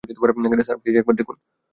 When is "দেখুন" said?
1.15-1.35